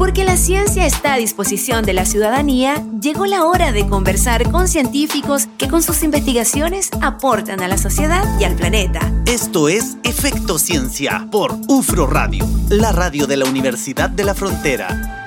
[0.00, 4.66] Porque la ciencia está a disposición de la ciudadanía, llegó la hora de conversar con
[4.66, 9.00] científicos que con sus investigaciones aportan a la sociedad y al planeta.
[9.26, 15.26] Esto es Efecto Ciencia por UFRO Radio, la radio de la Universidad de la Frontera.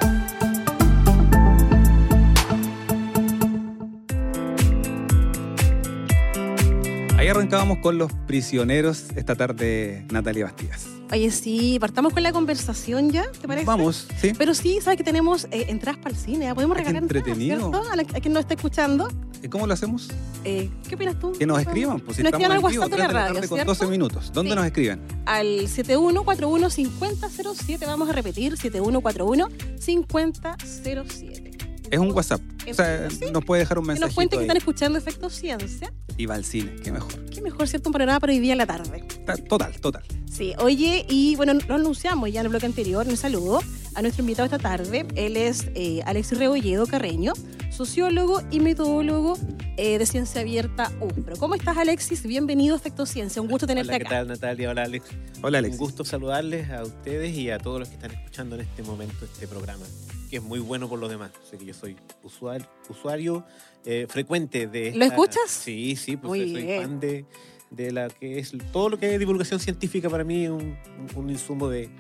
[7.15, 11.02] Ahí arrancábamos con los prisioneros esta tarde, Natalia Bastidas.
[11.13, 13.67] Oye, sí, partamos con la conversación ya, ¿te parece?
[13.67, 14.31] Vamos, sí.
[14.35, 16.55] Pero sí, sabes que tenemos eh, entradas para el cine, ¿eh?
[16.55, 17.69] podemos regalar entradas, entretenido.
[17.69, 17.87] ¿cierto?
[17.91, 19.07] A, la- a quien nos está escuchando.
[19.43, 20.09] ¿Y ¿Cómo lo hacemos?
[20.43, 21.33] Eh, ¿Qué opinas tú?
[21.33, 23.27] Que nos escriban, pues si Nos estamos escriban al WhatsApp de la 3 de la
[23.27, 23.71] radio, con ¿cierto?
[23.73, 24.31] 12 minutos.
[24.33, 24.55] ¿Dónde Sí.
[24.55, 25.01] nos escriben?
[25.25, 31.52] Al 7141-5007, vamos a repetir, 7141-5007.
[31.93, 32.41] Es un WhatsApp.
[32.65, 33.25] Es O sea, sí.
[33.31, 35.93] nos puede dejar un Que nos cuenten que están escuchando Efecto Ciencia.
[36.17, 37.23] Y va al cine, qué mejor.
[37.25, 37.89] Qué mejor, ¿cierto?
[37.89, 39.03] Un panorama para hoy día en la tarde.
[39.47, 40.01] Total, total.
[40.27, 43.61] Sí, oye, y bueno, lo anunciamos ya en el bloque anterior, un saludo
[43.93, 45.05] a nuestro invitado esta tarde.
[45.13, 47.33] Él es eh, Alexis Rebolledo Carreño,
[47.69, 49.37] sociólogo y metodólogo
[49.77, 51.35] eh, de Ciencia Abierta UFRO.
[51.37, 52.23] ¿Cómo estás, Alexis?
[52.23, 54.15] Bienvenido a Efecto Ciencia, un gusto tenerte Hola, ¿qué acá.
[54.15, 54.71] tal Natalia?
[54.71, 55.05] Hola Alex.
[55.43, 55.73] Hola, Alex.
[55.73, 59.25] Un gusto saludarles a ustedes y a todos los que están escuchando en este momento
[59.25, 59.85] este programa,
[60.33, 61.29] que es muy bueno por los demás.
[61.47, 63.45] Sé que yo soy usuario, usuario
[63.85, 64.85] eh, frecuente de...
[64.95, 65.43] ¿Lo esta- escuchas?
[65.47, 66.81] Sí, sí, pues Muy soy bien.
[66.81, 67.25] fan de,
[67.69, 70.75] de la que es todo lo que es divulgación científica para mí, un,
[71.13, 71.91] un insumo de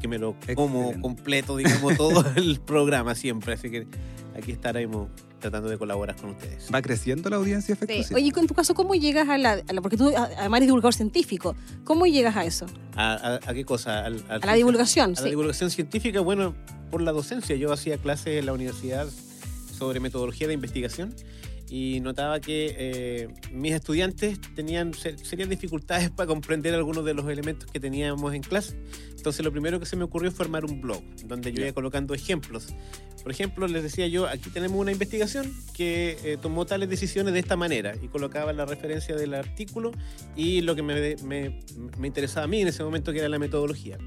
[0.00, 1.00] que me lo como Excelente.
[1.00, 3.54] completo, digamos, todo el programa siempre.
[3.54, 3.88] Así que
[4.38, 5.08] aquí estaremos
[5.40, 6.68] tratando de colaborar con ustedes.
[6.72, 7.78] Va creciendo la audiencia Sí.
[7.82, 8.14] efectivamente.
[8.14, 10.94] Oye, en tu caso, ¿cómo llegas a la, a la- Porque tú además eres divulgador
[10.94, 11.56] científico.
[11.82, 12.66] ¿Cómo llegas a eso?
[12.94, 14.04] ¿A, a- a qué cosa?
[14.04, 15.30] Al- al- A la divulgación, A la sí.
[15.30, 16.54] divulgación científica, bueno,
[16.90, 17.56] por la docencia.
[17.56, 19.08] Yo hacía clases en la universidad
[19.72, 21.14] sobre metodología de investigación
[21.68, 27.28] y notaba que eh, mis estudiantes tenían se- serias dificultades para comprender algunos de los
[27.28, 28.76] elementos que teníamos en clase.
[29.16, 32.14] Entonces lo primero que se me ocurrió fue armar un blog donde yo iba colocando
[32.14, 32.68] ejemplos.
[33.24, 37.40] Por ejemplo, les decía yo, aquí tenemos una investigación que eh, tomó tales decisiones de
[37.40, 39.90] esta manera y colocaba la referencia del artículo
[40.36, 41.60] y lo que me, me-
[41.98, 43.98] me interesaba a mí en ese momento que era la metodología.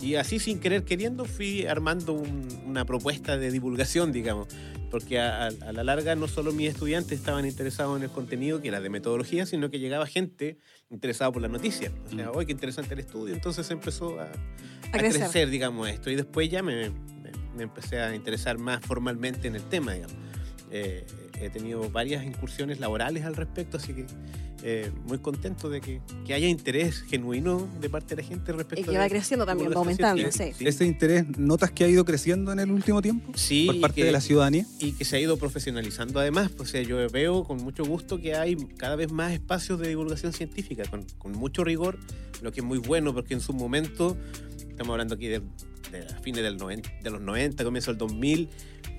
[0.00, 4.46] Y así sin querer queriendo fui armando un- una propuesta de divulgación, digamos,
[4.90, 8.60] porque a, a- a la larga no solo mis estudiantes estaban interesados en el contenido
[8.62, 10.56] que era de metodología, sino que llegaba gente
[10.88, 11.92] interesada por la noticia.
[12.06, 15.20] O sea, hoy qué interesante el estudio, entonces empezó a, a crecer.
[15.22, 15.50] crecer.
[15.50, 16.10] digamos, esto.
[16.10, 20.16] Y después ya me, me- me empecé a interesar más formalmente en el tema, digamos.
[20.70, 21.04] Eh,
[21.40, 24.06] he tenido varias incursiones laborales al respecto, así que
[24.62, 28.54] eh, muy contento de que, que haya interés genuino de parte de la gente Y
[28.56, 30.50] respecto que de va creciendo también, va aumentando, sí.
[30.60, 33.32] ¿Ese interés notas que ha ido creciendo en el último tiempo?
[33.36, 34.66] Sí, por y parte que- de la ciudadanía.
[34.80, 36.50] y que se ha ido profesionalizando además.
[36.58, 40.32] O sea, yo veo con mucho gusto que hay cada vez más espacios de divulgación
[40.32, 41.98] científica, con, con mucho rigor,
[42.42, 44.16] lo que es muy bueno porque en su momento,
[44.68, 45.40] estamos hablando aquí de,
[45.90, 48.48] de fines del 90, de los 90, comienzo del 2000,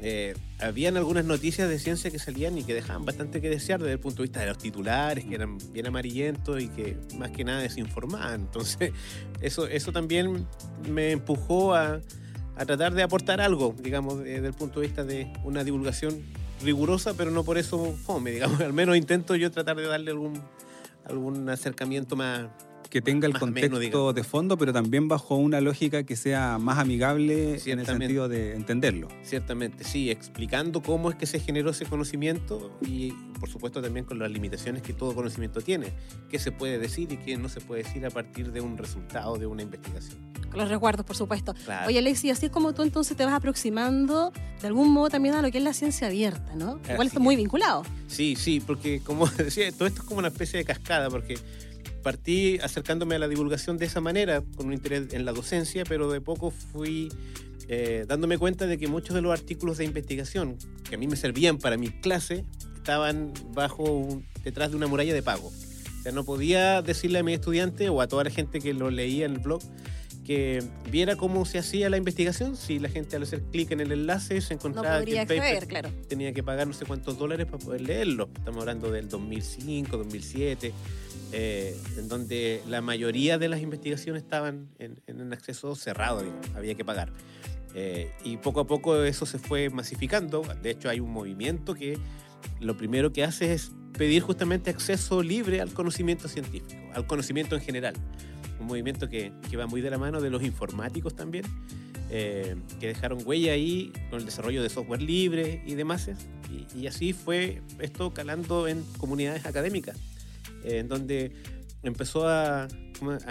[0.02, 3.94] eh, habían algunas noticias de ciencia que salían y que dejaban bastante que desear desde
[3.94, 7.44] el punto de vista de los titulares, que eran bien amarillentos y que más que
[7.44, 8.42] nada desinformaban.
[8.42, 8.94] Entonces,
[9.42, 10.48] eso, eso también
[10.90, 12.02] me empujó a,
[12.56, 16.24] a tratar de aportar algo, digamos, desde el punto de vista de una divulgación
[16.64, 18.60] rigurosa, pero no por eso fome, digamos.
[18.62, 20.42] Al menos intento yo tratar de darle algún,
[21.06, 22.50] algún acercamiento más,
[22.90, 27.60] que tenga el contexto de fondo, pero también bajo una lógica que sea más amigable
[27.66, 29.08] en el sentido de entenderlo.
[29.24, 34.20] Ciertamente, sí, explicando cómo es que se generó ese conocimiento y por supuesto también con
[34.20, 35.94] las limitaciones que todo conocimiento tiene,
[36.30, 39.38] qué se puede decir y qué no se puede decir a partir de un resultado
[39.38, 40.18] de una investigación.
[40.50, 41.54] Con los resguardos, por supuesto.
[41.66, 41.88] Claro.
[41.88, 45.42] Oye, Alexi, así es como tú entonces te vas aproximando de algún modo también a
[45.42, 46.80] lo que es la ciencia abierta, ¿no?
[46.90, 47.84] Igual está muy vinculado.
[48.08, 51.38] Sí, sí, porque como decía, todo esto es como una especie de cascada, porque
[52.04, 56.12] partí acercándome a la divulgación de esa manera, con un interés en la docencia, pero
[56.12, 57.10] de poco fui
[57.68, 60.58] eh, dándome cuenta de que muchos de los artículos de investigación
[60.90, 62.44] que a mí me servían para mi clase
[62.76, 65.48] estaban bajo un- detrás de una muralla de pago.
[65.48, 68.90] O sea, no podía decirle a mi estudiante o a toda la gente que lo
[68.90, 69.62] leía en el blog
[70.26, 73.92] que viera cómo se hacía la investigación si la gente al hacer clic en el
[73.92, 75.90] enlace se No encontraba que podría el paper acceder, claro.
[76.08, 78.30] tenía que pagar no sé cuántos dólares para poder leerlo.
[78.38, 80.72] Estamos hablando del 2005, 2007,
[81.32, 86.76] eh, en donde la mayoría de las investigaciones estaban en, un acceso cerrado, digamos, había
[86.76, 87.12] que pagar.
[87.76, 90.42] Eh, y poco a poco eso se fue masificando.
[90.62, 92.00] De hecho, hay un movimiento que
[92.60, 97.62] lo primero que hace es pedir justamente acceso libre al conocimiento científico, al conocimiento en
[97.62, 97.94] general.
[98.60, 101.46] Un movimiento que, va muy de la mano de los informáticos también,
[102.10, 106.10] eh, que dejaron huella ahí con el desarrollo de software libre y demás.
[106.50, 109.96] Y, y así fue esto calando en comunidades académicas,
[110.64, 111.32] en donde
[111.84, 112.68] empezó a,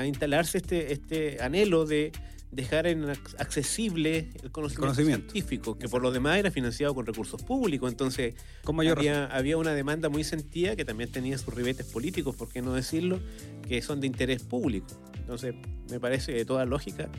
[0.07, 2.13] instalarse este, este anhelo de,
[2.51, 5.33] dejar en ac- accesible el conocimiento, conocimiento.
[5.33, 7.91] científico, que por lo demás era financiado con recursos públicos.
[7.91, 8.35] Entonces,
[8.65, 12.73] había, había una demanda muy sentida que también tenía sus ribetes políticos, por qué no
[12.73, 13.21] decirlo,
[13.69, 14.87] que son de interés público.
[15.19, 15.55] Entonces,
[15.91, 17.11] me parece de toda lógica.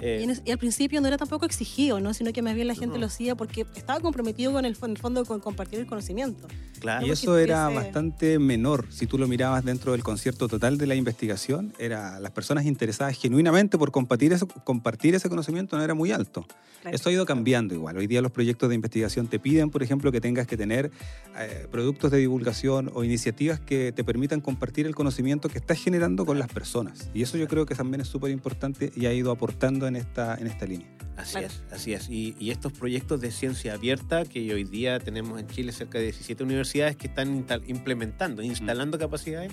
[0.00, 2.14] Eh, Y, en y al principio no era tampoco exigido, ¿no?
[2.14, 3.00] sino que más bien la gente No.
[3.00, 6.46] lo hacía porque estaba comprometido con el, en el fondo con compartir el conocimiento.
[6.80, 7.06] claro.
[7.06, 8.86] Y eso era bastante menor.
[8.90, 13.18] Si tú lo mirabas dentro del concierto total de la investigación, era las personas interesadas
[13.18, 16.46] genuinamente por compartir ese, compartir ese conocimiento no era muy alto.
[16.82, 16.94] Claro.
[16.96, 17.96] Esto ha ido cambiando igual.
[17.96, 20.90] Hoy día los proyectos de investigación te piden, por ejemplo, que tengas que tener
[21.38, 26.26] eh, productos de divulgación o iniciativas que te permitan compartir el conocimiento que estás generando
[26.26, 27.08] con las personas.
[27.14, 30.36] Y eso yo creo que también es súper importante y ha ido aportando en esta,
[30.36, 30.88] en esta línea.
[31.16, 31.46] Así Claro.
[31.46, 32.08] es, así es.
[32.10, 36.04] Y, y estos proyectos de ciencia abierta, que hoy día tenemos en Chile cerca de
[36.04, 39.52] 17 universidades que están implementando, instalando capacidades,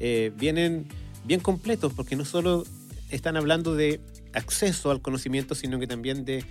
[0.00, 0.86] eh, vienen
[1.26, 2.64] bien completos, porque no solo
[3.10, 4.00] están hablando de
[4.32, 6.44] acceso al conocimiento, sino que también de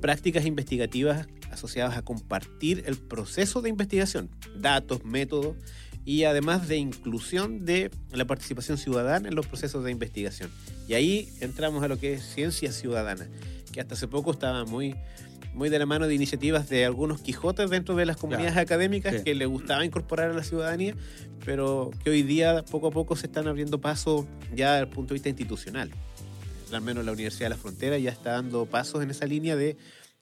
[0.00, 5.56] prácticas investigativas asociadas a compartir el proceso de investigación, datos, métodos,
[6.06, 10.50] y además de inclusión de la participación ciudadana en los procesos de investigación.
[10.88, 13.26] Y ahí entramos a lo que es ciencia ciudadana,
[13.72, 14.94] que hasta hace poco estaba muy,
[15.52, 19.16] muy de la mano de iniciativas de algunos Quijotes dentro de las comunidades Claro, académicas
[19.16, 19.24] sí.
[19.24, 20.94] que le gustaba incorporar a la ciudadanía,
[21.44, 25.08] pero que hoy día poco a poco se están abriendo paso ya desde el punto
[25.12, 25.90] de vista institucional.
[26.72, 29.76] Al menos la Universidad de la Frontera ya está dando pasos en esa línea de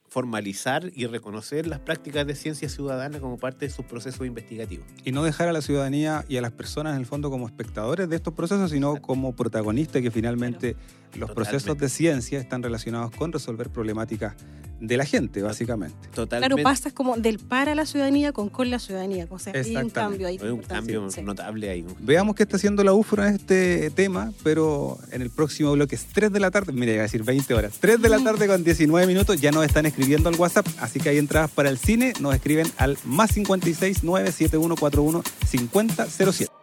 [0.08, 4.86] formalizar y reconocer las prácticas de ciencia ciudadana como parte de sus procesos investigativos.
[5.04, 8.08] Y no dejar a la ciudadanía y a las personas en el fondo como espectadores
[8.08, 10.76] de estos procesos, sino como protagonistas que finalmente
[11.18, 11.50] los Totalmente.
[11.50, 14.34] procesos de ciencia están relacionados con resolver problemáticas
[14.80, 15.96] de la gente, básicamente.
[16.14, 16.54] Totalmente.
[16.54, 19.26] Claro, pasas como del para la ciudadanía con con la ciudadanía.
[19.30, 20.38] O sea, hay un cambio ahí.
[20.42, 21.22] Hay un cambio sí.
[21.22, 21.86] notable ahí.
[22.00, 26.06] Veamos qué está haciendo la UFRO en este tema, pero en el próximo bloque es
[26.06, 28.62] 3 de la tarde, mira, iba a decir 20 horas, 3 de la tarde con
[28.62, 32.12] 19 minutos, ya nos están escribiendo al WhatsApp, así que hay entradas para el cine,
[32.20, 36.53] nos escriben al más 56 97141 5007.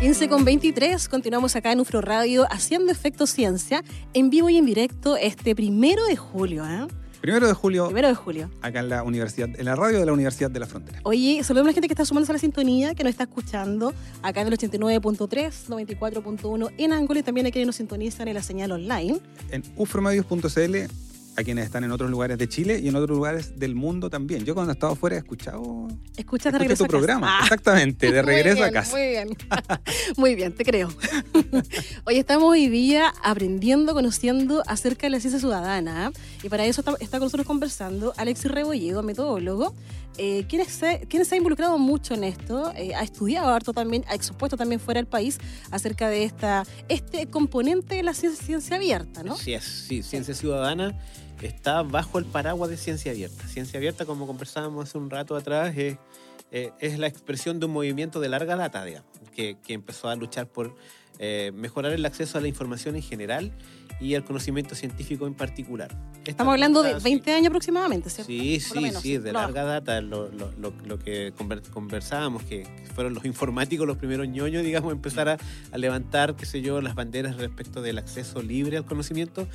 [0.00, 3.82] 15 con 23, continuamos acá en Ufro Radio haciendo Efecto Ciencia
[4.14, 6.86] en vivo y en directo este primero de julio, ¿eh?
[7.20, 8.48] Primero de julio, Primero de julio.
[8.62, 11.00] acá en la universidad, en la radio de la Universidad de la Frontera.
[11.02, 13.92] Oye, saludamos a la gente que está sumándose a la sintonía, que nos está escuchando
[14.22, 18.42] acá en el 89.3, 94.1 en Angola y también a quienes nos sintonizan en la
[18.42, 19.18] señal online.
[19.50, 20.76] En ufromedios.cl,
[21.38, 24.44] a quienes están en otros lugares de Chile y en otros lugares del mundo también.
[24.44, 25.86] Yo cuando he estado fuera he escuchado
[26.16, 26.98] Escuchas de regreso tu a casa.
[26.98, 27.40] programa, Ah.
[27.44, 28.90] exactamente, de regreso a casa.
[28.96, 29.28] Muy bien,
[30.16, 30.88] muy bien, te creo.
[32.06, 36.08] Hoy estamos hoy día aprendiendo, conociendo acerca de la ciencia ciudadana.
[36.08, 36.18] ¿eh?
[36.42, 39.74] Y para eso está, está con nosotros conversando Alexis Rebolledo, metodólogo,
[40.16, 44.04] eh, quien, se, quien se ha involucrado mucho en esto, eh, ha estudiado harto también,
[44.08, 45.38] ha expuesto también fuera del país
[45.70, 49.36] acerca de esta, este componente de la ciencia, ciencia abierta, ¿no?
[49.36, 50.98] Sí, es, sí, ciencia ciudadana
[51.46, 53.46] está bajo el paraguas de ciencia abierta.
[53.46, 55.96] Ciencia abierta, como conversábamos hace un rato atrás, es,
[56.50, 60.16] eh, es la expresión de un movimiento de larga data, digamos, que, que empezó a
[60.16, 60.74] luchar por
[61.18, 63.52] eh, mejorar el acceso a la información en general
[64.00, 65.90] y al conocimiento científico en particular.
[66.20, 68.30] Esta Estamos hablando de pregunta, 20 años aproximadamente, ¿cierto?
[68.32, 72.66] Sí, sí, menos, sí, de larga data, lo, lo- lo- lo que conver- conversábamos, que
[72.94, 75.38] fueron los informáticos los primeros ñoños, digamos, empezar a,
[75.72, 79.48] a levantar, qué sé yo, las banderas respecto del acceso libre al conocimiento,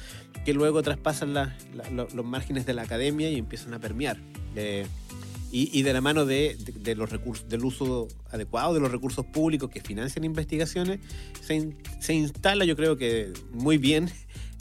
[0.45, 4.17] que luego traspasan la- la- lo- los márgenes de la academia y empiezan a permear.
[4.55, 4.85] Eh,
[5.51, 8.91] y, y de la mano de, de- de los recursos, del uso adecuado de los
[8.91, 10.99] recursos públicos que financian investigaciones,
[11.41, 14.09] se, in- se instala, yo creo que muy bien,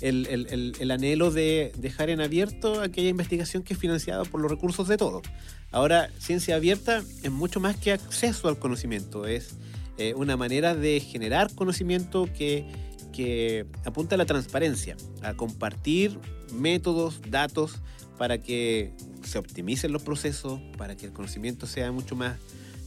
[0.02, 4.40] el, el- el- el anhelo de dejar en abierto aquella investigación que es financiada por
[4.40, 5.22] los recursos de todos.
[5.70, 9.56] Ahora, ciencia abierta es mucho más que acceso al conocimiento, es
[9.98, 12.66] eh, una manera de generar conocimiento que,
[13.12, 16.18] que apunta a la transparencia, a compartir
[16.52, 17.80] métodos, datos,
[18.18, 18.92] para que
[19.22, 22.38] se optimicen los procesos, para que el conocimiento sea mucho más,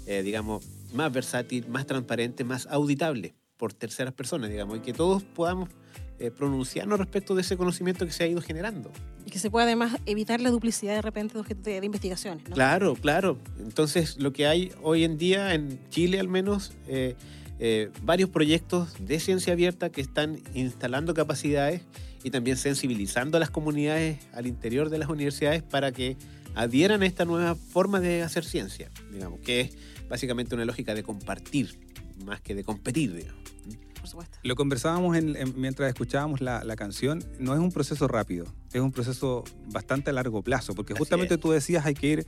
[0.06, 5.24] eh, digamos, más versátil, más transparente, más auditable por terceras personas, digamos, y que todos
[5.24, 5.70] podamos
[6.20, 8.92] eh, pronunciarnos respecto de ese conocimiento que se ha ido generando.
[9.26, 12.48] Y que se pueda además evitar la duplicidad de repente de, objetos de, de investigaciones,
[12.48, 12.56] ¿no?
[12.56, 13.38] Claro, claro.
[13.60, 17.16] Entonces, lo que hay hoy en día, en Chile al menos, eh,
[17.58, 21.82] eh, varios proyectos de ciencia abierta que están instalando capacidades
[22.24, 26.18] y también sensibilizando a las comunidades al interior de las universidades para que
[26.54, 29.78] adhieran a esta nueva forma de hacer ciencia, digamos, que es
[30.10, 31.80] básicamente una lógica de compartir
[32.26, 33.42] más que de competir, digamos.
[34.16, 34.40] Supuesto.
[34.44, 37.24] Lo conversábamos en- en- mientras escuchábamos la, la canción.
[37.40, 41.34] No es un proceso rápido, es un proceso bastante a largo plazo, porque Así justamente
[41.34, 41.40] es.
[41.40, 42.28] tú decías hay que ir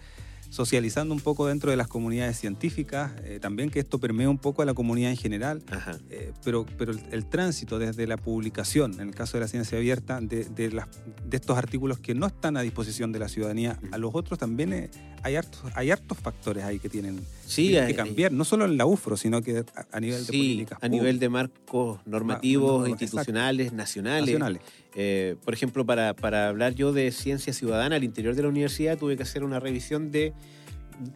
[0.49, 4.61] socializando un poco dentro de las comunidades científicas, eh, también que esto permea un poco
[4.61, 5.61] a la comunidad en general,
[6.09, 9.77] eh, pero, pero el, el tránsito desde la publicación, en el caso de la ciencia
[9.77, 10.87] abierta, de, de las-
[11.27, 14.71] de estos artículos que no están a disposición de la ciudadanía, a los otros también
[14.73, 14.89] eh,
[15.23, 18.77] hay, hartos, hay hartos factores ahí que tienen Sí, que, hay- cambiar, no solo en
[18.77, 22.81] la UFRO, sino que a, a nivel de Sí, políticas a nivel de marcos normativos,
[22.81, 24.21] no, institucionales, nacionales.
[24.27, 24.61] nacionales.
[24.95, 28.97] Eh, por ejemplo, para, para hablar yo de ciencia ciudadana al interior de la universidad,
[28.97, 30.33] tuve que hacer una revisión de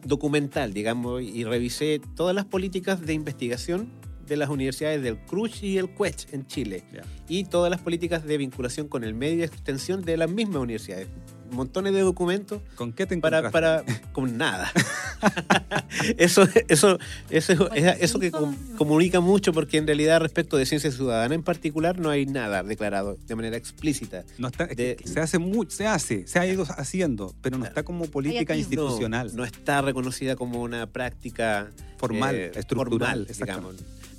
[0.04, 3.90] documental, digamos, y revisé todas las políticas de investigación
[4.26, 6.84] de las universidades del CRUCH y el CUECH en Chile
[7.28, 11.08] y todas las políticas de vinculación con el medio y extensión de las mismas universidades.
[11.52, 13.92] Montones de documentos ¿Con qué te para, encontraste?
[13.94, 14.72] para con nada.
[16.18, 16.98] eso, eso,
[17.30, 21.42] eso, es- eso que com- comunica mucho porque en realidad respecto de ciencia ciudadana en
[21.42, 24.24] particular no hay nada declarado de manera explícita.
[24.38, 27.64] No está, es de- se hace mucho, se hace, se ha ido haciendo, pero no
[27.64, 33.36] está como política institucional, No, no está reconocida como una práctica formal, eh, estructural, formal,
[33.38, 33.74] digamos.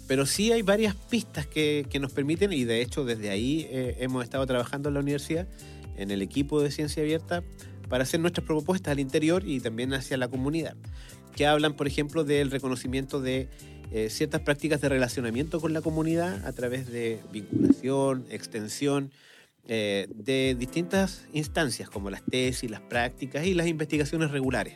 [0.07, 3.95] Pero sí hay varias pistas que, que nos permiten, y de hecho desde ahí eh,
[3.99, 5.47] hemos estado trabajando en la universidad,
[5.97, 7.43] en el equipo de ciencia abierta,
[7.89, 10.75] para hacer nuestras propuestas al interior y también hacia la comunidad,
[11.35, 13.49] que hablan, por ejemplo, del reconocimiento de
[13.91, 19.11] eh, ciertas prácticas de relacionamiento con la comunidad a través de vinculación, extensión,
[19.65, 24.75] eh, de distintas instancias como las tesis, las prácticas y las investigaciones regulares.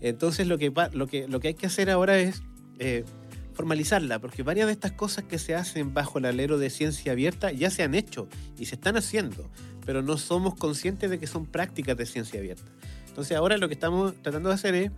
[0.00, 2.42] Entonces lo que, lo, que, lo que hay que hacer ahora es
[2.80, 3.04] eh,
[3.52, 7.52] formalizarla, porque varias de estas cosas que se hacen bajo el alero de ciencia abierta
[7.52, 9.50] ya se han hecho y se están haciendo,
[9.84, 12.64] pero no somos conscientes de que son prácticas de ciencia abierta.
[13.08, 14.90] Entonces ahora lo que estamos tratando de hacer es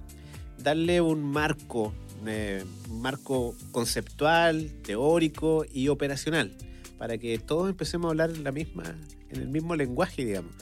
[0.59, 1.93] darle un marco,
[2.27, 6.57] eh, un marco conceptual, teórico y operacional,
[6.99, 8.85] para que todos empecemos a hablar la misma,
[9.31, 10.53] en el mismo lenguaje, digamos,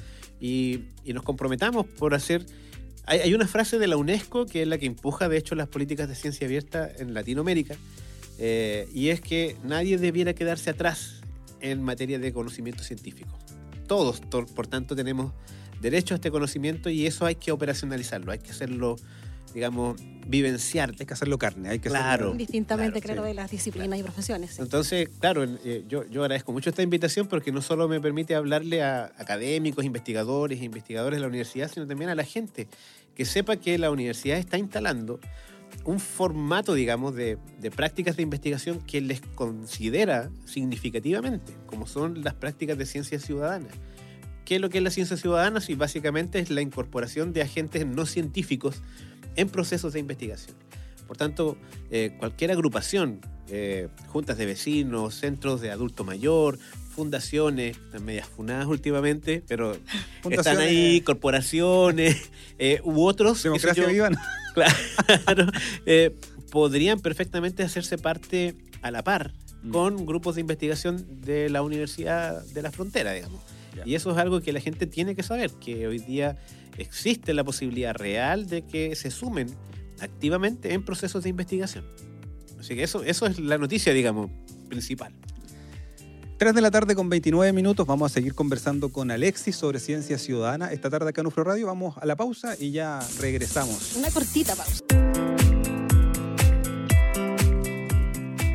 [0.41, 2.47] y, y nos comprometamos por hacer...
[3.05, 5.69] Hay, hay una frase de la UNESCO que es la que empuja, de hecho, las
[5.69, 7.77] políticas de ciencia abierta en Latinoamérica,
[8.39, 11.21] eh, y es que nadie debiera quedarse atrás
[11.61, 13.39] en materia de conocimiento científico.
[13.93, 15.33] Todos, to- por tanto, tenemos
[15.83, 18.97] derecho a este conocimiento y eso hay que operacionalizarlo, hay que hacerlo,
[19.53, 20.95] digamos, vivenciar.
[20.99, 22.07] Hay que hacerlo carne, hay que Claro.
[22.29, 23.29] hacerlo- Distintamente, Claro, sí.
[23.29, 24.53] de las disciplinas y profesiones.
[24.53, 24.63] sí.
[24.63, 28.83] Entonces, claro, eh, yo, yo agradezco mucho esta invitación porque no solo me permite hablarle
[28.83, 32.69] a académicos, investigadores e investigadores de la universidad, sino también a la gente
[33.15, 35.21] que sepa que la universidad está instalando
[35.85, 42.35] un formato, digamos, de, de prácticas de investigación que les considera significativamente, como son las
[42.35, 43.69] prácticas de ciencia ciudadana.
[44.45, 45.61] ¿Qué es lo que es la ciencia ciudadana?
[45.61, 48.83] Sí, básicamente es la incorporación de agentes no científicos
[49.37, 50.57] en procesos de investigación.
[51.07, 51.57] Por tanto,
[51.91, 56.59] eh, cualquier agrupación, eh, juntas de vecinos, centros de adulto mayor,
[56.93, 59.77] fundaciones, están medias funadas últimamente, pero
[60.31, 63.43] están ahí, eh, corporaciones eh, u otros.
[63.43, 64.07] Democracia yo.
[64.55, 65.47] Claro,
[65.87, 66.15] eh,
[66.51, 69.33] podrían perfectamente hacerse parte a la par
[69.63, 69.71] Mm.
[69.71, 73.41] con grupos de investigación de la Universidad de la Frontera, digamos.
[73.85, 76.37] Y eso es algo que la gente tiene que saber, que hoy día
[76.77, 79.49] existe la posibilidad real de que se sumen
[80.01, 81.85] activamente en procesos de investigación.
[82.61, 84.31] Así que eso, eso es la noticia, digamos,
[84.69, 85.15] principal.
[86.43, 87.87] 3 de la tarde con 29 minutos.
[87.87, 90.73] Vamos a seguir conversando con Alexis sobre ciencia ciudadana.
[90.73, 93.95] Esta tarde acá en UFRO Radio vamos a la pausa y ya regresamos.
[93.95, 94.83] Una cortita pausa.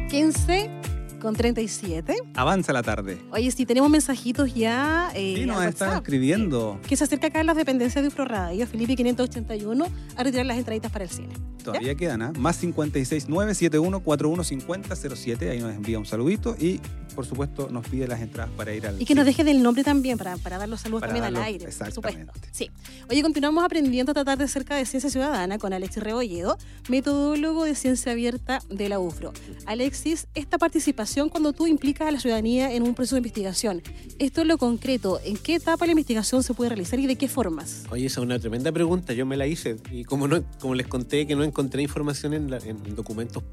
[0.09, 0.86] 15
[1.21, 2.15] con 37.
[2.35, 3.17] Avanza la tarde.
[3.31, 5.11] Oye, sí, tenemos mensajitos ya.
[5.15, 6.79] Eh, Sí, nos están escribiendo.
[6.87, 10.57] Que se acerca acá a las dependencias de Ufro Radio, Felipe 581, a retirar las
[10.57, 11.33] entraditas para el cine.
[11.63, 12.31] Todavía quedan, ¿ah?
[12.37, 15.49] Más 56 971 41 50 07.
[15.49, 16.79] Ahí nos envía un saludito y,
[17.13, 19.01] por supuesto, nos pide las entradas para ir al.
[19.01, 19.31] Y que nos cine.
[19.31, 21.99] dejen el nombre también para, para dar los saludos Para también al aire, por supuesto.
[22.21, 22.49] exactamente.
[22.53, 22.71] Sí.
[23.09, 26.57] Oye, continuamos aprendiendo esta tarde acerca de ciencia ciudadana con Alexis Rebolledo,
[26.87, 29.33] metodólogo de ciencia abierta de la UFRO.
[29.65, 33.81] Alexis, esta participación cuando tú implicas a la ciudadanía en un proceso de investigación,
[34.19, 37.27] esto es lo concreto, ¿en qué etapa la investigación se puede realizar y de qué
[37.27, 37.83] formas?
[37.89, 39.77] Oye, esa es una tremenda pregunta, yo me la hice.
[39.91, 43.43] Y como, no, como les conté que no encontré información en, la- en documentos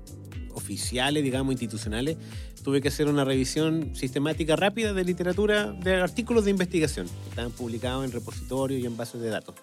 [0.53, 2.17] oficiales, digamos, institucionales,
[2.63, 7.51] tuve que hacer una revisión sistemática rápida de literatura, de artículos de investigación que estaban
[7.53, 9.55] publicados en repositorios y en bases de datos.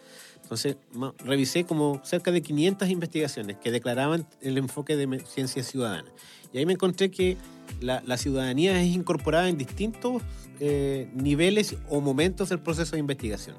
[0.44, 0.76] Entonces,
[1.24, 6.10] revisé como cerca de 500 investigaciones que declaraban el enfoque de ciencia ciudadana.
[6.54, 7.38] Y ahí me encontré que
[7.80, 10.22] la, la ciudadanía es incorporada en distintos
[10.60, 13.56] eh, niveles o momentos del proceso de investigación.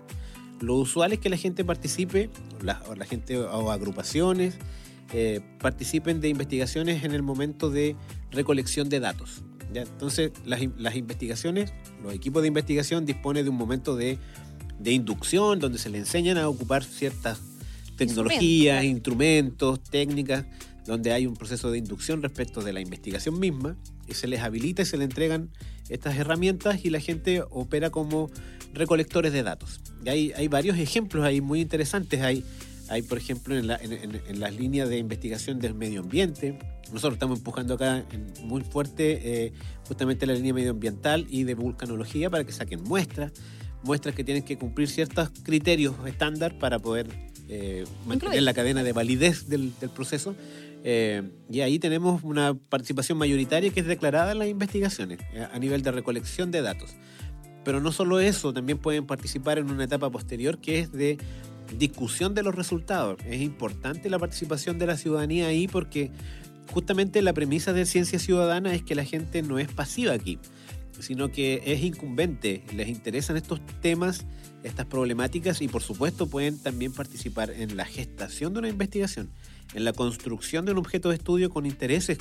[0.61, 2.31] Lo usual es que la gente participe,
[2.63, 4.55] la, o la gente o agrupaciones,
[5.13, 7.97] eh, participen de investigaciones en el momento de
[8.31, 9.43] recolección de datos.
[9.75, 9.83] ¿ya?
[9.83, 11.73] Entonces, las, in- las investigaciones,
[12.03, 14.19] los equipos de investigación disponen de un momento de,
[14.79, 17.41] de inducción donde se le enseñan a ocupar ciertas
[17.97, 20.45] tecnologías, instrumentos, técnicas,
[20.87, 23.77] donde hay un proceso de inducción respecto de la investigación misma,
[24.09, 25.51] y se les habilita y se le entregan
[25.89, 28.31] estas herramientas y la gente opera como
[28.75, 29.81] recolectores de datos.
[30.05, 32.21] Y hay, hay varios ejemplos ahí muy interesantes.
[32.23, 32.45] Hay,
[32.89, 33.67] hay por ejemplo, en,
[34.41, 36.59] las líneas de investigación del medio ambiente.
[36.93, 38.05] Nosotros estamos empujando acá
[38.43, 39.53] muy fuerte eh,
[39.87, 43.33] justamente la línea medioambiental y de vulcanología para que saquen muestras,
[43.83, 47.09] muestras que tienen que cumplir ciertos criterios estándar para poder
[47.49, 50.35] eh, mantener la cadena de validez del, proceso.
[50.85, 55.21] Eh, y ahí tenemos una participación mayoritaria que es declarada en las investigaciones
[55.53, 56.97] a nivel de recolección de datos.
[57.65, 61.19] Pero no solo eso, también pueden participar en una etapa posterior que es de
[61.79, 63.19] discusión de los resultados.
[63.27, 66.11] Es importante la participación de la ciudadanía ahí porque
[66.73, 70.39] justamente la premisa de ciencia ciudadana es que la gente no es pasiva aquí,
[70.99, 74.27] sino que es incumbente, les interesan estos temas,
[74.62, 79.31] estas problemáticas y por supuesto pueden también participar en la gestación de una investigación,
[79.75, 82.19] en la construcción de un objeto de estudio con intereses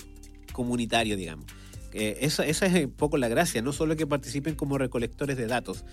[0.54, 1.46] comunitarios, digamos.
[1.94, 5.84] Eh, esa, es un poco la gracia, no solo que participen como recolectores de datos.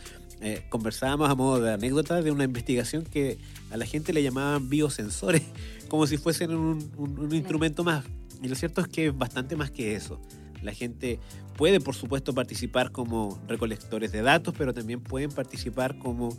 [0.40, 3.38] Eh, conversábamos a modo de anécdota de una investigación que
[3.70, 5.42] a la gente le llamaban biosensores,
[5.88, 8.04] como si fuesen un, instrumento más.
[8.42, 10.20] Y lo cierto es que es bastante más que eso.
[10.62, 11.18] La gente
[11.56, 16.36] puede, por supuesto, participar como recolectores de datos, pero también pueden participar como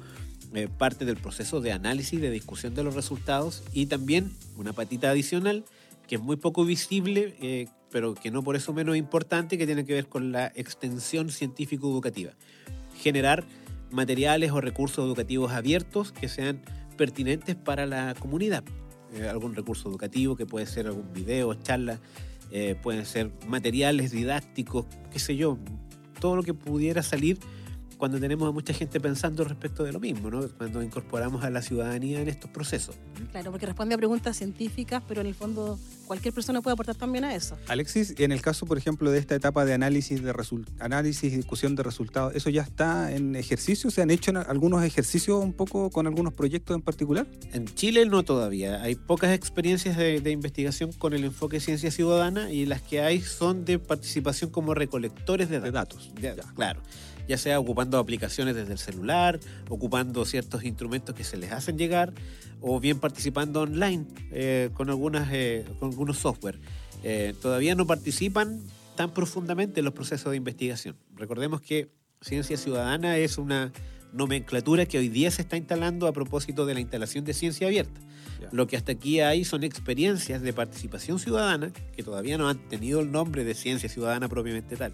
[0.53, 5.09] eh, parte del proceso de análisis, de discusión de los resultados y también una patita
[5.09, 5.65] adicional
[6.07, 9.93] que es muy poco visible, pero que no por eso menos importante, que tiene que
[9.93, 12.31] ver con la extensión científico-educativa.
[12.99, 13.45] Generar
[13.91, 16.61] materiales o recursos educativos abiertos que sean
[16.97, 18.63] pertinentes para la comunidad.
[19.13, 21.99] Eh, algún recurso educativo que puede ser algún video, charla,
[22.51, 25.57] eh, pueden ser materiales didácticos, qué sé yo,
[26.19, 27.39] todo lo que pudiera salir
[27.99, 30.47] cuando tenemos a mucha gente pensando respecto de lo mismo, ¿no?
[30.57, 32.95] cuando incorporamos a la ciudadanía en estos procesos.
[33.31, 35.77] Claro, porque responde a preguntas científicas, pero en el fondo
[36.07, 37.57] cualquier persona puede aportar también a eso.
[37.67, 40.33] Alexis, en el caso, por ejemplo, de esta etapa de análisis de
[40.79, 43.91] análisis y discusión de resultados, ¿eso ya está en ejercicio?
[43.91, 47.27] ¿Se han hecho algunos ejercicios un poco con algunos proyectos en particular?
[47.51, 48.81] En Chile no todavía.
[48.81, 53.65] Hay pocas experiencias de, investigación con el enfoque ciencia ciudadana y las que hay son
[53.65, 56.13] de participación como recolectores de datos.
[56.15, 56.53] De datos.
[56.53, 56.81] Claro
[57.29, 59.39] ya sea ocupando aplicaciones desde el celular,
[59.69, 62.11] ocupando ciertos instrumentos que se les hacen llegar,
[62.59, 66.59] o bien participando online eh, con, algunas, eh, con algunos software.
[67.03, 68.59] Eh, todavía no participan
[68.95, 70.97] tan profundamente en los procesos de investigación.
[71.15, 73.71] Recordemos que ciencia ciudadana es una
[74.11, 78.01] nomenclatura que hoy día se está instalando a propósito de la instalación de ciencia abierta.
[78.51, 83.01] Lo que hasta aquí hay son experiencias de participación ciudadana que todavía no han tenido
[83.01, 84.93] el nombre de ciencia ciudadana propiamente tal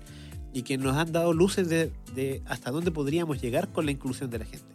[0.55, 4.39] y que nos han dado luces de, hasta dónde podríamos llegar con la inclusión de
[4.39, 4.65] la gente.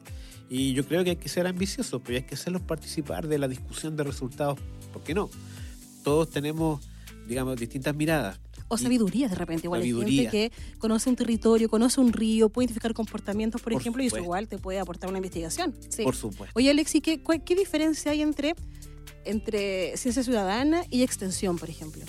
[0.51, 3.49] Y yo creo que hay que ser ambiciosos, pero hay que hacerlos participar de la
[3.49, 4.59] discusión de resultados,
[4.93, 5.31] ¿por qué no?
[6.05, 6.87] Todos tenemos,
[7.27, 8.39] digamos, distintas miradas.
[8.69, 12.67] O sabiduría de repente, igual hay gente que conoce un territorio, conoce un río, puede
[12.67, 15.75] identificar comportamientos, por, ejemplo, y eso igual te puede aportar una investigación.
[15.89, 16.03] Sí.
[16.03, 16.53] Por supuesto.
[16.59, 18.55] Oye, Alexi, ¿qué, ¿qué diferencia hay entre,
[19.25, 22.05] entre ciencia ciudadana y extensión, por ejemplo?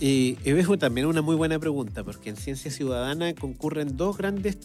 [0.00, 4.56] Y, es también una muy buena pregunta, porque en ciencia ciudadana concurren dos grandes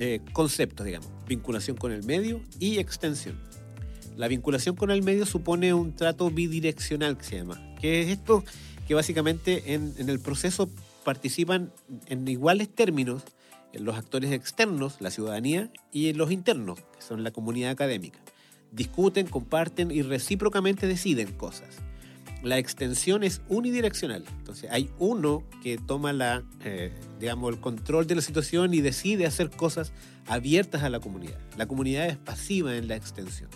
[0.00, 3.40] eh, conceptos, digamos, vinculación con el medio y extensión.
[4.16, 8.44] La vinculación con el medio supone un trato bidireccional que se llama, que es esto
[8.88, 10.68] que básicamente en, en el proceso
[11.04, 11.72] participan
[12.06, 13.22] en iguales términos
[13.72, 18.18] los actores externos, la ciudadanía, y los internos, que son la comunidad académica.
[18.72, 21.68] Discuten, comparten y recíprocamente deciden cosas
[22.42, 24.24] la extensión es unidireccional.
[24.38, 29.26] Entonces hay uno que toma la, eh, digamos, el control de la situación y decide
[29.26, 29.92] hacer cosas
[30.26, 31.38] abiertas a la comunidad.
[31.56, 33.50] La comunidad es pasiva en la extensión.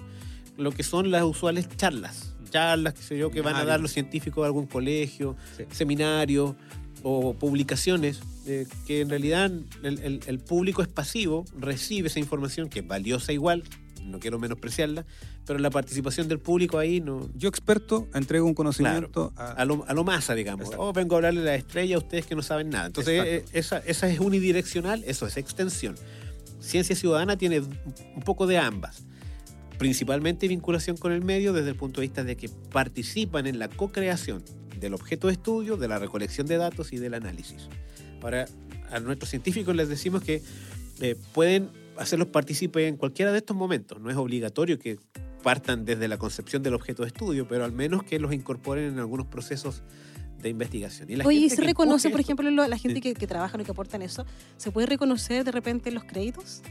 [0.56, 3.92] Lo que son las usuales charlas, charlas, que sé yo, que van a dar los
[3.92, 5.36] científicos de algún colegio,
[5.70, 6.54] seminarios
[7.02, 9.50] o publicaciones, eh, que en realidad
[9.82, 13.64] el público es pasivo, recibe esa información que es valiosa igual,
[14.04, 15.04] no quiero menospreciarla,
[15.46, 17.28] pero la participación del público ahí no.
[17.34, 19.64] Yo, experto, entrego un conocimiento a...
[19.64, 20.70] lo, a masa, digamos.
[20.76, 22.86] O oh, vengo a hablarle de la estrella a ustedes que no saben nada.
[22.86, 25.96] Entonces, eh, esa, esa es unidireccional, eso es extensión.
[26.60, 29.04] Ciencia ciudadana tiene un poco de ambas.
[29.78, 33.68] Principalmente vinculación con el medio desde el punto de vista de que participan en la
[33.68, 34.44] co-creación
[34.78, 37.68] del objeto de estudio, de la recolección de datos y del análisis.
[38.22, 38.46] Ahora,
[38.90, 40.42] a nuestros científicos les decimos que
[41.00, 44.00] eh, pueden hacerlos partícipes en cualquiera de estos momentos.
[44.00, 44.98] No es obligatorio que
[45.42, 48.98] partan desde la concepción del objeto de estudio, pero al menos que los incorporen en
[48.98, 49.82] algunos procesos
[50.40, 51.10] de investigación.
[51.10, 54.02] Y Oye, ¿y se reconoce, por ejemplo, la gente que, que trabaja, lo que aportan
[54.02, 54.24] eso?
[54.56, 56.62] ¿Se puede reconocer de repente los créditos?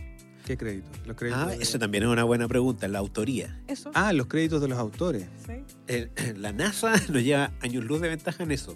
[0.46, 0.92] ¿Qué créditos?
[1.08, 3.62] Los créditos Ah, de- eso también es una buena pregunta, la autoría.
[3.68, 3.92] Eso.
[3.94, 5.26] Ah, los créditos de los autores.
[5.46, 5.54] Sí.
[5.88, 8.76] Eh, la NASA nos lleva años luz de ventaja en eso.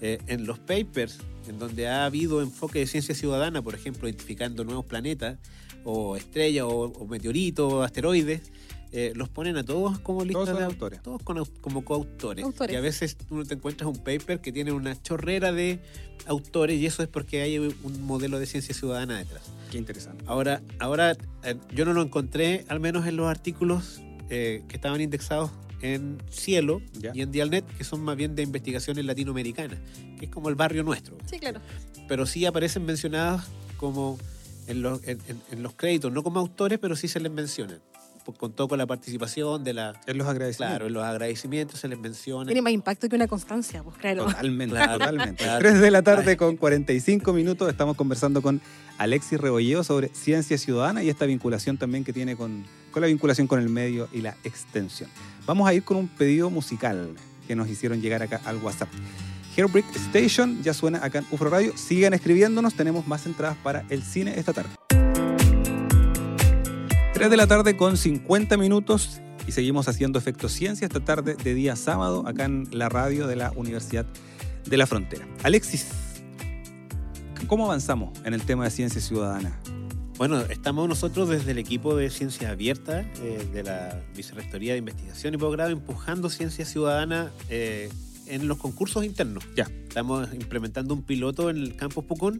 [0.00, 4.62] Eh, en los papers, en donde ha habido enfoque de ciencia ciudadana, por ejemplo, identificando
[4.62, 5.38] nuevos planetas,
[5.84, 8.42] o estrellas, o, o meteoritos, o asteroides,
[8.90, 11.02] eh, los ponen a todos como listas son de autores.
[11.02, 12.44] Todos con como coautores.
[12.44, 12.72] Autores.
[12.74, 15.78] Y a veces tú te encuentras un paper que tiene una chorrera de
[16.26, 17.74] autores, y eso es porque hay un
[18.06, 19.42] modelo de ciencia ciudadana detrás.
[19.70, 20.24] Qué interesante.
[20.26, 25.00] Ahora, ahora eh, yo no lo encontré, al menos en los artículos eh, que estaban
[25.00, 27.12] indexados en Cielo Ya.
[27.14, 29.78] y en Dialnet, que son más bien de investigaciones latinoamericanas,
[30.18, 31.16] que es como el barrio nuestro.
[31.30, 31.60] Sí, claro.
[32.08, 34.18] Pero sí aparecen mencionadas como
[34.68, 37.78] en los, en- en- en los créditos, no como autores, pero sí se les menciona.
[38.24, 39.98] Pues, Contó con la participación de la...
[40.06, 40.76] En los agradecimientos.
[40.76, 42.44] Claro, en los agradecimientos se les menciona.
[42.44, 44.26] Tiene más impacto que una constancia, pues claro.
[44.26, 45.44] Totalmente, Claro, totalmente.
[45.44, 45.58] claro.
[45.60, 48.60] 3 de la tarde con 45 minutos estamos conversando con
[48.98, 53.46] Alexis Rebolleo sobre ciencia ciudadana y esta vinculación también que tiene con, con la vinculación
[53.46, 55.08] con el medio y la extensión.
[55.46, 57.14] Vamos a ir con un pedido musical
[57.46, 58.90] que nos hicieron llegar acá al WhatsApp.
[59.58, 61.76] Hairbrick Station ya suena acá en UFRO Radio.
[61.76, 64.70] Sigan escribiéndonos, tenemos más entradas para el cine esta tarde.
[67.14, 71.54] 3 de la tarde con 50 minutos y seguimos haciendo Efecto Ciencia esta tarde de
[71.54, 74.06] día sábado acá en la radio de la Universidad
[74.64, 75.26] de la Frontera.
[75.42, 75.88] Alexis,
[77.48, 79.58] ¿cómo avanzamos en el tema de ciencia ciudadana?
[80.18, 85.34] Bueno, estamos nosotros desde el equipo de Ciencia Abierta eh, de la Vicerrectoría de Investigación
[85.34, 87.88] y Posgrado empujando ciencia ciudadana eh,
[88.28, 89.44] en los concursos internos.
[89.56, 89.64] Ya.
[89.88, 92.38] Estamos implementando un piloto en el campus Pucón,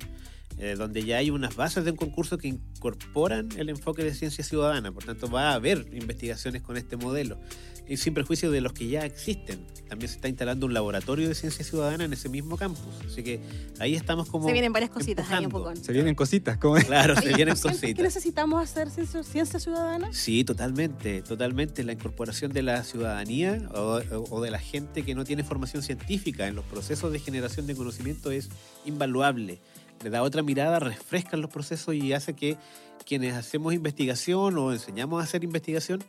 [0.60, 4.42] eh, donde ya hay unas bases de un concurso que incorporan el enfoque de ciencia
[4.42, 4.90] ciudadana.
[4.90, 7.38] Por tanto, va a haber investigaciones con este modelo.
[7.86, 9.64] Y sin perjuicio de los que ya existen.
[9.88, 12.92] También se está instalando un laboratorio de ciencia ciudadana en ese mismo campus.
[13.06, 13.40] Así que
[13.78, 14.46] ahí estamos como.
[14.46, 15.74] Se vienen varias cositas ahí un poco.
[15.74, 16.84] Se vienen cositas, ¿cómo es?
[16.84, 17.96] Claro, se vienen ¿sientes cositas.
[17.96, 20.12] que necesitamos hacer ciencia, ciencia ciudadana?
[20.12, 21.82] Sí, totalmente, totalmente.
[21.82, 26.46] La incorporación de la ciudadanía o, o de la gente que no tiene formación científica
[26.46, 28.50] en los procesos de generación de conocimiento es
[28.84, 29.60] invaluable.
[30.02, 32.56] Le da otra mirada, refresca los procesos y hace que
[33.04, 36.02] quienes hacemos investigación o enseñamos a hacer investigación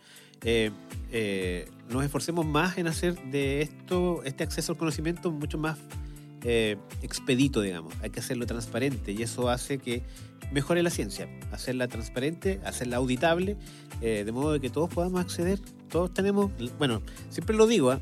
[0.44, 0.72] eh,
[1.12, 5.78] eh, nos esforcemos más en hacer de esto, este acceso al conocimiento mucho más
[6.44, 7.94] eh, expedito, digamos.
[8.02, 10.04] Hay que hacerlo transparente y eso hace que
[10.52, 13.58] mejore la ciencia, hacerla transparente, hacerla auditable,
[14.02, 15.60] eh, de modo de que todos podamos acceder.
[15.90, 18.02] Todos tenemos, bueno, siempre lo digo, ¿ah?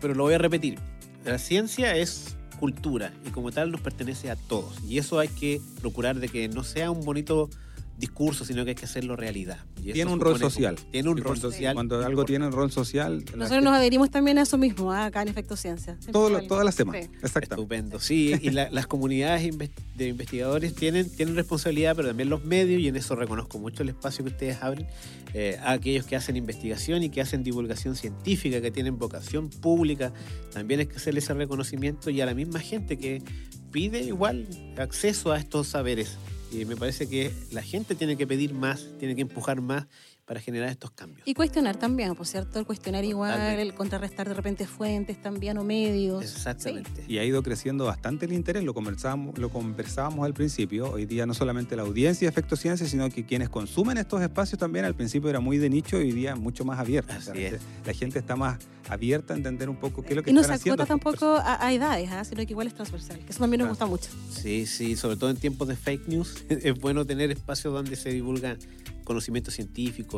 [0.00, 0.78] pero lo voy a repetir.
[1.24, 4.82] La ciencia es cultura y como tal nos pertenece a todos.
[4.84, 7.50] Y eso hay que procurar de que no sea un bonito
[7.98, 9.58] discurso, sino que hay que hacerlo realidad.
[9.76, 10.76] Y eso Tiene un rol social.
[10.90, 11.74] Tiene un rol social.
[11.74, 12.32] Cuando algo importante.
[12.32, 15.06] tiene un rol social, Nosotros nos adherimos también a eso mismo, ¿ah?
[15.06, 15.96] acá en Efecto Ciencia.
[16.12, 17.04] Todo lo- todas las semanas.
[17.04, 17.10] Sí.
[17.22, 17.54] Exactamente.
[17.54, 19.48] Estupendo, sí, y la- las comunidades
[19.96, 23.90] de investigadores tienen, tienen responsabilidad, pero también los medios, y en eso reconozco mucho el
[23.90, 24.86] espacio que ustedes abren,
[25.32, 30.12] eh, a aquellos que hacen investigación y que hacen divulgación científica, que tienen vocación pública,
[30.52, 33.22] también hay que hacerle ese reconocimiento y a la misma gente que
[33.70, 34.46] pide igual
[34.78, 36.16] acceso a estos saberes.
[36.54, 39.86] Me parece que la gente tiene que pedir más, tiene que empujar más
[40.24, 41.26] para generar estos cambios.
[41.28, 43.62] Y cuestionar también, por cierto, el cuestionar igual, Totalmente.
[43.62, 46.22] el contrarrestar de repente fuentes también o medios.
[46.24, 47.04] Exactamente.
[47.08, 50.90] Y ha ido creciendo bastante el interés, lo conversábamos, lo conversábamos al principio.
[50.90, 54.58] Hoy día no solamente la audiencia de Efecto Ciencia, sino que quienes consumen estos espacios
[54.58, 57.12] también al principio era muy de nicho y hoy día mucho más abierto.
[57.16, 57.60] O sea, Así es.
[57.84, 58.58] La gente está más
[58.88, 60.82] abierta a entender un poco qué es lo que Y no están se haciendo.
[60.82, 62.24] acota tampoco a, a edades, ¿ah?
[62.24, 63.90] sino que igual es transversal, que eso también nos Claro.
[63.90, 64.40] gusta mucho.
[64.40, 68.10] Sí, sí, sobre todo en tiempos de fake news, es bueno tener espacios donde se
[68.10, 68.56] divulga
[69.04, 69.50] conocimiento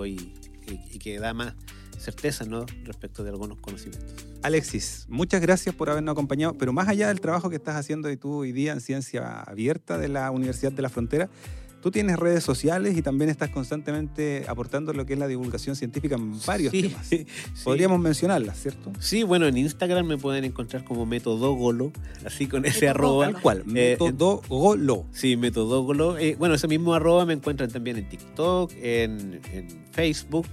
[0.05, 0.33] y
[0.99, 1.55] que da más
[1.99, 2.67] certeza ¿no?
[2.85, 4.27] respecto de algunos conocimientos.
[4.43, 8.17] Alexis, muchas gracias por habernos acompañado, pero más allá del trabajo que estás haciendo y
[8.17, 11.29] tú hoy día en Ciencia Abierta de la Universidad de la Frontera,
[11.87, 16.17] tú tienes redes sociales y también estás constantemente aportando lo que es la divulgación científica
[16.17, 17.07] en varios Sí, temas.
[17.07, 17.27] sí.
[17.63, 18.93] Podríamos mencionarlas, ¿cierto?
[18.99, 21.93] Sí, bueno, en Instagram me pueden encontrar como Metodógolo,
[22.25, 23.31] así con ese arroba.
[23.31, 25.07] Tal cual, Eh, metodógolo.
[25.13, 26.19] Sí, Metodógolo.
[26.19, 30.49] Eh, bueno, ese mismo arroba me encuentran también en TikTok, en, en Facebook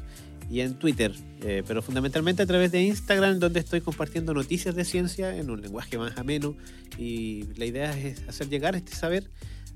[0.52, 1.16] y en Twitter.
[1.42, 5.64] Eh, pero fundamentalmente a través de Instagram, donde estoy compartiendo noticias de ciencia en un
[5.64, 6.56] lenguaje más ameno.
[7.00, 9.32] Y la idea es hacer llegar este saber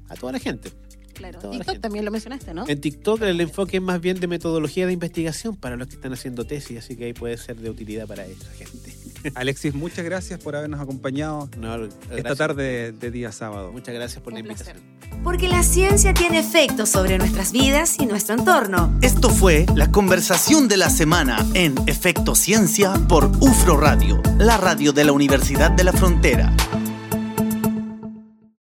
[0.07, 0.69] a toda la gente.
[1.17, 1.39] Claro.
[1.39, 1.81] Toda la TikTok gente.
[1.81, 2.67] también lo mencionaste, ¿no?
[2.67, 6.13] En TikTok el enfoque es más bien de metodología de investigación para los que están
[6.13, 8.93] haciendo tesis, así que ahí puede ser de utilidad para esa gente.
[9.35, 13.71] Alexis, muchas gracias por habernos acompañado No, esta tarde de día sábado.
[13.71, 14.75] Muchas gracias por Un la placer.
[14.77, 15.23] invitación.
[15.23, 18.97] Porque la ciencia tiene efectos sobre nuestras vidas y nuestro entorno.
[19.01, 24.93] Esto fue la conversación de la semana en Efecto Ciencia por UFRO Radio, la radio
[24.93, 26.53] de la Universidad de la Frontera.